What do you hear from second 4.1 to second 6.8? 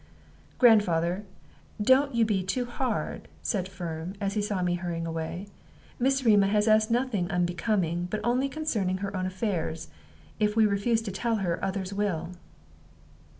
as he saw me hurrying away. "Miss Rema has